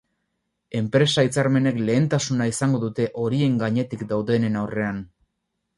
[0.79, 5.09] Enpresa hitzarmenek lehentasuna izango dute horien gainetik daudenen aurrean.